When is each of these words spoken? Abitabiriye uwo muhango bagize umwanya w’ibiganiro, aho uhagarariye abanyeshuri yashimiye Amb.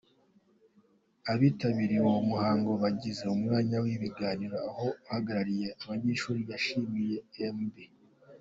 Abitabiriye 1.31 2.01
uwo 2.03 2.21
muhango 2.29 2.71
bagize 2.83 3.23
umwanya 3.35 3.75
w’ibiganiro, 3.83 4.55
aho 4.69 4.85
uhagarariye 5.03 5.67
abanyeshuri 5.81 6.41
yashimiye 6.51 7.17
Amb. 7.47 7.75